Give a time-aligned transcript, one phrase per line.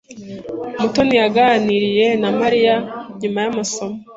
[0.79, 2.75] Mutoni yaganiriye na Mariya
[3.21, 3.97] nyuma yamasomo.